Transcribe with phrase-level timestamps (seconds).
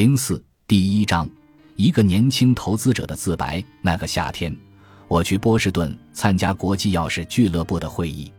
[0.00, 1.28] 零四第一章，
[1.76, 3.62] 一个年轻投资者的自白。
[3.82, 4.50] 那个夏天，
[5.08, 8.32] 我去波士顿参加国际钥匙俱乐部的会议，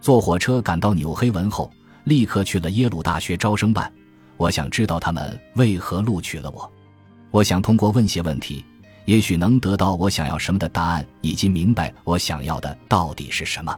[0.00, 1.68] 坐火车赶到纽黑文后，
[2.04, 3.92] 立刻去了耶鲁大学招生办。
[4.36, 6.72] 我想知道他们为何录取了我。
[7.32, 8.64] 我想通过问些问题，
[9.04, 13.76] 也许能得到我想要什么的答案，以及明白我想要的到底是什么。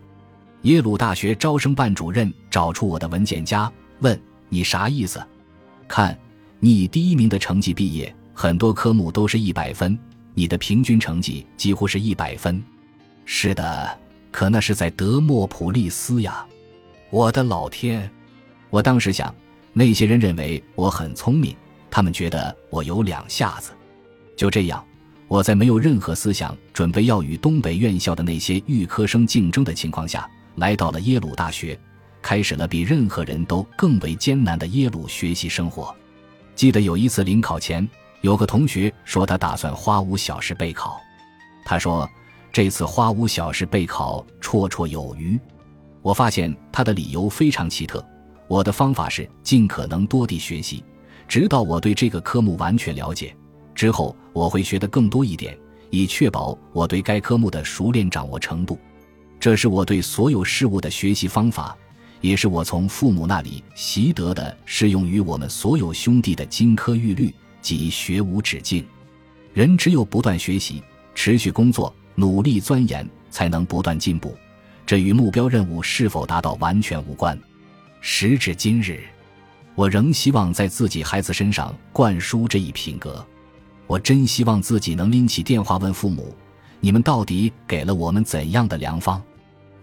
[0.64, 4.20] 耶鲁大学招生办主任找出我的文件夹，问
[4.50, 5.18] ：“你啥意思？”
[5.88, 6.14] 看。
[6.64, 9.98] 你以第一名的成绩毕业，很多科目都是一百分，
[10.32, 12.62] 你的平均成绩几乎是一百分。
[13.24, 13.98] 是的，
[14.30, 16.46] 可那是在德莫普利斯呀！
[17.10, 18.08] 我的老天！
[18.70, 19.34] 我当时想，
[19.72, 21.52] 那些人认为我很聪明，
[21.90, 23.72] 他们觉得我有两下子。
[24.36, 24.86] 就这样，
[25.26, 31.76] 我在没有任何思想准备要与东北院校的那些预科生竞争的情况下，来到了耶鲁大学，
[32.22, 35.92] 开始了比任何人都更为艰难的耶鲁学习生活。
[36.54, 37.88] 记得有一次临考前，
[38.20, 41.00] 有个同学说他打算花五小时备考。
[41.64, 42.08] 他说
[42.52, 45.38] 这次花五小时备考绰绰有余。
[46.02, 48.04] 我发现他的理由非常奇特。
[48.48, 50.84] 我的方法是尽可能多地学习，
[51.26, 53.34] 直到我对这个科目完全了解
[53.74, 55.56] 之后，我会学得更多一点，
[55.90, 58.78] 以确保我对该科目的熟练掌握程度。
[59.40, 61.76] 这是我对所有事物的学习方法。
[62.22, 68.82] 也是我从父母那里习得的适用于我们所有兄弟的金科玉律及学无止境。
[69.52, 70.82] 人只有不断学习、
[71.14, 74.34] 持续工作、努力钻研，才能不断进步。
[74.86, 77.38] 这与目标任务是否达到完全无关。
[78.00, 79.00] 时至今日，
[79.74, 83.24] 我仍希望在自己孩子身上灌输这一品格。
[83.86, 86.34] 我真希望自己能拎起电话问父母
[86.80, 89.22] ：“你们到底给了我们怎样的良方？”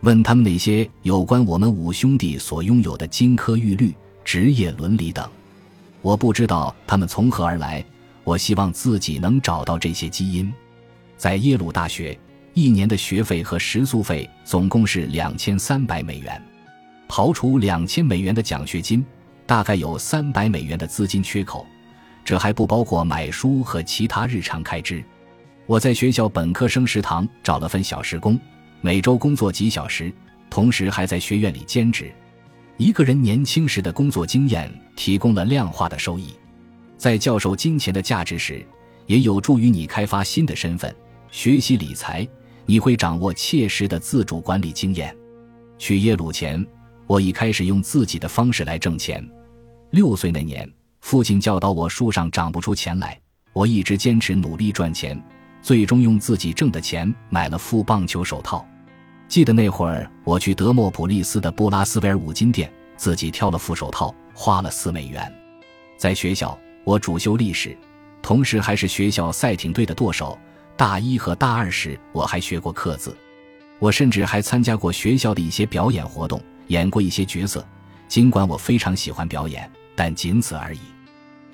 [0.02, 5.30] 问他们那些有关我们五兄弟所拥有的金科玉律、职业伦理等，
[6.02, 7.84] 我不知道他们从何而来。
[8.24, 10.54] 我希望自己能找到这些基因。
[11.18, 12.18] 在耶鲁大学，
[12.54, 16.42] 一年的学费和食宿费总共是两千三百美元，
[17.10, 19.04] 刨除两千美元的奖学金，
[19.46, 21.66] 大概有三百美元的资金缺口。
[22.24, 25.04] 这还不包括买书和其他日常开支。
[25.66, 28.40] 我在学校本科生食堂找了份小时工。
[28.82, 30.12] 每周工作几小时，
[30.50, 32.12] 同时还在学院里兼职。
[32.78, 36.34] 一个人年轻时的工作经验提供了量化的收益，
[36.98, 38.66] 在教授金钱的价值时，
[39.06, 40.96] 也有助于你开发新的身份。
[41.30, 42.26] 学习理财，
[42.66, 45.14] 你会掌握切实的自主管理经验。
[45.78, 46.66] 去耶鲁前，
[47.06, 49.24] 我已开始用自己的方式来挣钱。
[49.92, 53.20] 六岁那年，父亲教导我树上长不出钱来，
[53.52, 55.22] 我一直坚持努力赚钱。
[55.62, 58.66] 最终用自己挣的钱买了副棒球手套。
[59.28, 65.32] 记得那会儿，我去德莫普利斯的布拉斯维尔五金店，自己挑了副手套，花了四美元。
[65.98, 67.78] 在学校，我主修历史，
[68.22, 70.38] 同时还是学校赛艇队的舵手。
[70.76, 73.16] 大一和大二时，我还学过刻字。
[73.80, 77.66] 我甚至还参加过学校的一些表演活动，演过一些角色。
[78.08, 80.80] 尽管我非常喜欢表演，但仅此而已。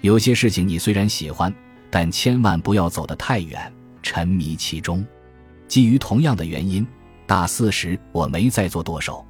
[0.02, 1.54] 有些事情你虽然喜欢，
[1.90, 3.74] 但千万不要走得太远。
[4.06, 5.04] 沉迷其中，
[5.68, 6.86] 基于同样的原因，
[7.26, 9.26] 大四时我没再做舵手，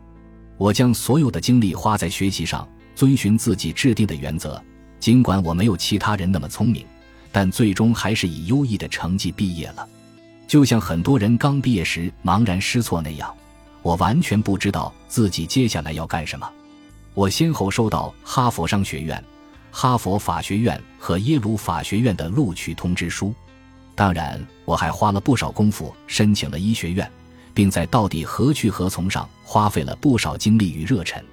[0.57, 4.61] 我将所有的精力花在学习上，遵循自己制定的原则。
[4.99, 6.85] 尽管我没有其他人那么聪明，
[7.31, 9.87] 但最终还是以优异的成绩毕业了。
[10.45, 13.33] 就像很多人刚毕业时茫然失措那样，
[13.81, 16.47] 我完全不知道自己接下来要干什么。
[17.13, 19.23] 我先后收到哈佛商学院、
[19.71, 23.33] 哈佛法学院和耶鲁法学院的录取通知书。
[23.95, 27.09] 当然，我还花了不少功夫申请了医学院，
[27.53, 31.23] 并在到底何去何从上花费了不少精力与热忱。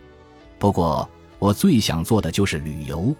[0.60, 1.08] 不过，
[1.40, 3.14] 我最想做的就是旅游。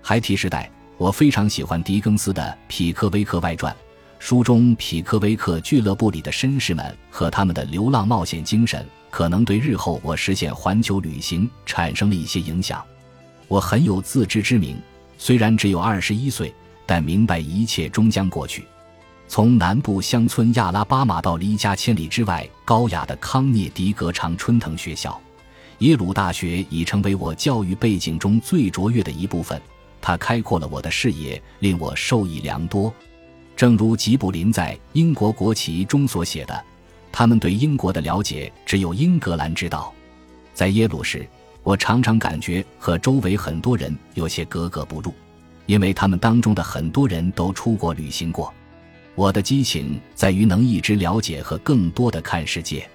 [0.00, 3.70] 孩提时代，我非常喜欢狄更斯的《匹克威克外传》，
[4.18, 12.82] 书中匹克威克俱乐部里的绅士们和他们的流浪冒险精神，可能对日后我实现环球旅行产生了一些影响。
[13.48, 14.80] 我很有自知之明，
[15.18, 16.54] 虽然只有二十一岁，
[16.86, 18.64] 但明白一切终将过去。
[19.28, 25.20] 从南部乡村亚拉巴马到离家千里之外高雅的康涅狄格常春藤学校，
[25.80, 29.60] 耶鲁大学已成为我教育背景中最卓越的一部分。
[30.00, 32.92] 它开阔了我的视野，令我受益良多。
[33.54, 36.64] 正如吉卜林在《英国国旗》中所写的
[37.12, 39.92] ：“他们对英国的了解只有英格兰知道。”
[40.54, 41.28] 在耶鲁时，
[41.62, 45.12] 我常常感觉和周围很多人有些格格不入，
[45.66, 48.50] 因为他们当中的很多人都出国旅行过。
[49.18, 52.88] 我的激情在于能一直了解和更多的看世界。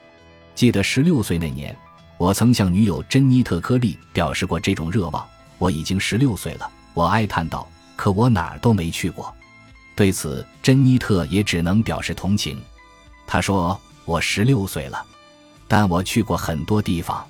[0.55, 1.77] 记得十六岁那年，
[2.17, 5.27] 我曾向女友珍妮特·科利表示过这种热望。
[5.57, 7.67] 我已经十六岁了，我哀叹道
[7.97, 9.35] ：“可我哪儿都没去过。
[9.97, 12.57] 对此，珍妮特也只能表示同情。
[13.27, 15.05] 她说：“我十六岁了，
[15.67, 17.21] 但我去过很多地方。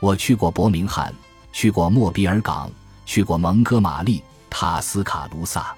[0.00, 1.14] 我去过伯明翰，
[1.52, 2.68] 去过莫比尔港，
[3.06, 5.72] 去过蒙哥马利、塔斯卡卢萨。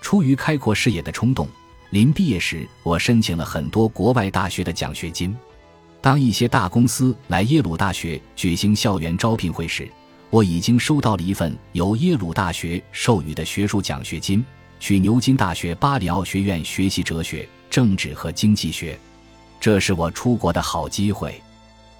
[0.00, 1.48] 出于开阔视野的冲动，
[1.90, 5.36] 临毕业时，我申请了很多国外大学的奖学金。
[6.00, 9.88] 当一些大公司来耶鲁大学举行校园招聘会时，
[10.30, 14.44] 我已经收到了一份由耶鲁大学授予的学术奖学金。”
[14.80, 18.96] 去牛津大学巴里奥学院学习哲学、政治和经济学，
[19.58, 21.34] 这是我出国的好机会。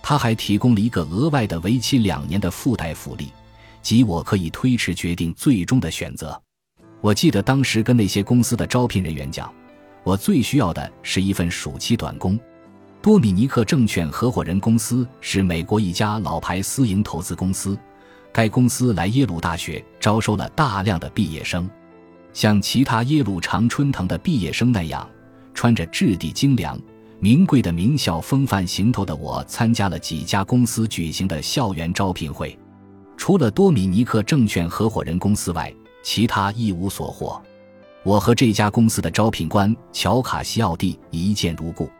[0.00, 3.32] 他还提供了一个额外的为期两年的附带福利，
[3.82, 6.40] 即我可以推迟决定最终的选择。
[7.00, 9.52] 我记得当时跟那些公司的招聘人员讲，
[10.04, 12.38] 我最需要的是一份暑期短工。
[13.00, 17.78] 多米尼克证券合伙人公司是美国一家老牌私营投资公司，
[18.32, 21.68] 该公司来耶鲁大学招收了大量的毕业生。
[22.32, 25.08] 像其他耶鲁常春藤的毕业生那样，
[25.54, 26.78] 穿着质地精良、
[27.20, 32.56] 名贵的名校风范行头的我，参加了几家公司举行的校园招聘会。
[33.16, 35.72] 除了多米尼克证券合伙人公司外，
[36.02, 37.40] 其他一无所获。
[38.04, 41.90] 我和这家公司的招聘官乔卡西奥蒂一见如故。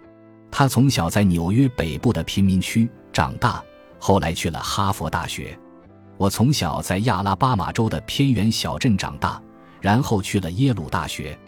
[0.51, 3.63] 他从小在纽约北部的贫民区长大，
[3.99, 5.59] 后来去了哈佛大学。
[6.17, 9.41] 我从小在亚拉巴马州的偏远小镇长大。
[9.81, 11.39] 然后去了耶鲁大学。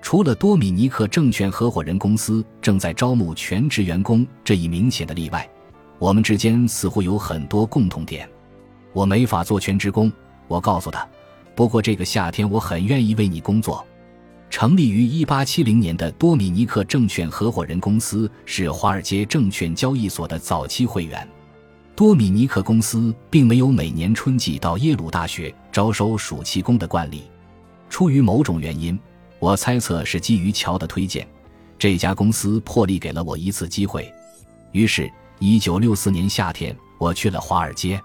[0.00, 5.50] 除了多米尼克证券合伙人公司正在招募全职员工这一明显的例外，
[5.98, 8.28] 我们之间似乎有很多共同点。
[8.92, 10.12] 我没法做全职工，
[10.46, 11.04] 我告诉他。
[11.56, 13.84] 不过这个夏天我很愿意为你工作。
[14.52, 21.26] 成立于1870年的多米尼克证券合伙人公司是华尔街证券交易所的早期会员。
[21.96, 27.22] 多米尼克公司并没有每年春季到耶鲁大学招收暑期工的惯例。
[27.88, 28.96] 出于某种原因，
[29.38, 31.26] 我猜测是基于乔的推荐，
[31.78, 34.12] 这家公司破例给了我一次机会。
[34.72, 37.98] 于是，一九六四年夏天，我去了华尔街。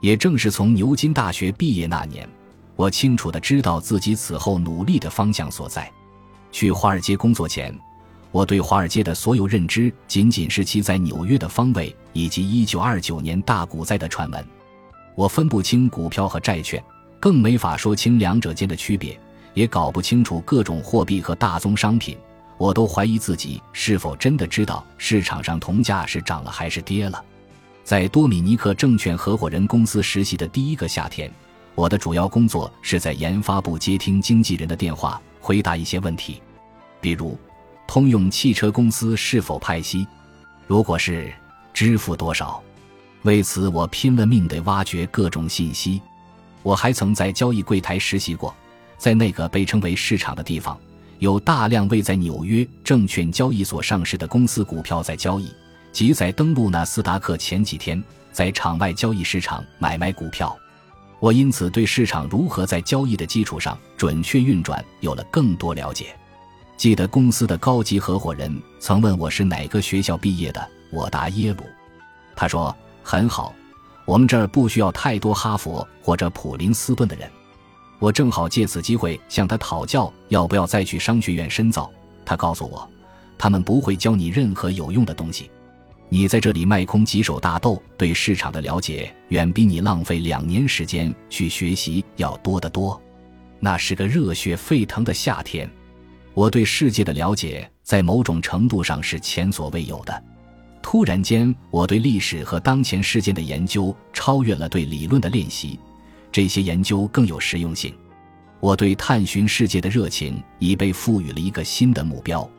[0.00, 2.26] 也正是从牛津大学毕业那年，
[2.80, 5.92] 我清楚的知道自己此后努力的方向所在。
[6.50, 7.78] 去华尔街工作前，
[8.30, 14.42] 我对华尔街的所有认知仅仅是其在纽约的方位以及一九二九年大股灾的传闻。
[15.14, 16.82] 我分不清股票和债券。
[17.20, 19.20] 更没法说清两者间的区别，
[19.52, 22.16] 也搞不清楚各种货币和大宗商品。
[22.56, 27.22] 我都怀疑自己是否真的知道市场上铜价是涨了还是跌了。
[27.84, 31.30] 在多米尼克证券合伙人公司实习的第一个夏天，
[31.80, 36.42] 我的主要工作是在研发部接听经纪人的电话，回答一些问题，
[37.00, 37.38] 比如
[37.86, 40.06] 通用汽车公司是否派息，
[40.66, 41.32] 如果是，
[41.72, 42.62] 支付多少。
[43.22, 46.02] 为此，我拼了命地挖掘各种信息。
[46.62, 48.54] 我还曾在交易柜台实习过，
[48.98, 50.78] 在那个被称为市场的地方，
[51.18, 55.50] 有大量未在纽约证券交易所上市的公司股票在交易，
[55.92, 60.54] 即在登陆纳斯达克前几天，在场外交易市场买卖股票。
[61.20, 66.16] 我因此对市场如何在交易的基础上准确运转有了更多了解。
[66.76, 71.62] 记得公司的高级合伙人曾问我是哪个学校毕业的，我答耶鲁。
[72.34, 72.74] 他说
[73.04, 73.54] ：“很好。”
[74.06, 77.30] 我们这儿不需要太多哈佛或者普林斯顿的人，
[78.00, 81.88] 我正好借此机会向他讨教要不要再去商学院深造。
[82.24, 82.90] 他告诉我，
[83.38, 85.48] 他们不会教你任何有用的东西。
[86.12, 93.00] 你在这里卖空几手大豆，对市场的了解远比你浪费两年时间去学习要多得多。
[93.60, 95.70] 那是个热血沸腾的夏天，
[96.34, 100.24] 我对世界的了解在某种程度上是前所未有的。
[100.82, 105.78] 突然间，我对历史和当前事件的研究超越了对理论的练习，
[106.32, 107.94] 这些研究更有实用性。
[108.58, 112.50] 我对探寻世界的热情已被赋予了一个新的目标。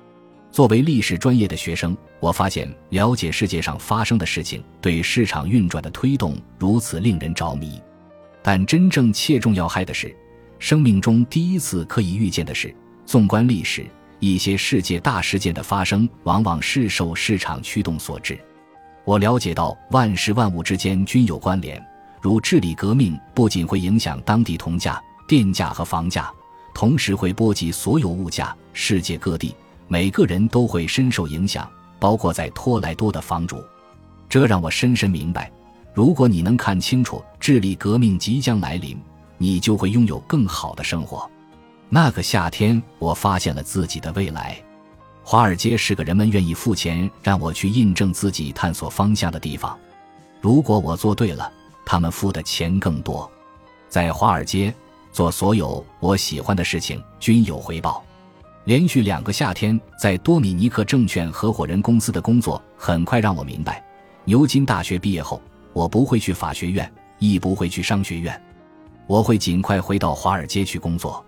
[0.51, 7.81] 作为历史专业的学生，我发现了解世界上发生的事情对市场运转的推动如此令人着迷。
[8.43, 10.13] 但真正切中要害的是，
[10.59, 13.85] 生命中第一次可以预见的是，纵观历史。
[14.19, 18.37] 一些世界大事件的发生，往往是受市场驱动所致。
[19.05, 21.83] 我了解到，万事万物之间均有关联。
[22.21, 26.31] 如治理革命，不仅会影响当地铜价、电价和房价，
[26.75, 28.55] 同时会波及所有物价。
[28.73, 29.55] 世界各地
[29.91, 31.69] 每个人都会深受影响，
[31.99, 33.61] 包括在托莱多的房主。
[34.29, 35.51] 这让我深深明白：
[35.93, 38.97] 如果你能看清楚治理革命即将来临，
[39.37, 41.29] 你就会拥有更好的生活。
[41.89, 44.57] 那个夏天，我发现了自己的未来。
[45.23, 49.77] 华尔街是个人们愿意付钱让我去印证自己探索方向的地方。
[50.39, 51.51] 如果我做对了，
[51.85, 53.29] 他们付的钱更多。
[53.89, 54.73] 在华尔街，
[55.11, 58.01] 做所有我喜欢的事情均有回报。
[58.65, 63.83] 连续两个夏天在多米尼克证券合伙人公司的工作，很快让我明白，
[64.23, 65.41] 牛津大学毕业后，
[65.73, 68.39] 我不会去法学院，亦不会去商学院，
[69.07, 71.25] 我会尽快回到华尔街去工作。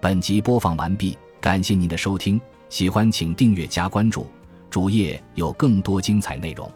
[0.00, 4.26] 本集播放完毕，感谢您的收听，喜欢请订阅加关注，
[4.68, 6.68] 主页有更多精彩内容。